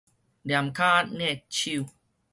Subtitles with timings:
[0.03, 0.03] 跕
[0.49, 1.05] 跤跕
[1.49, 1.93] 手